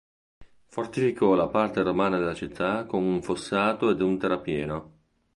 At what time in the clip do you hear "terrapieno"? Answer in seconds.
4.17-4.91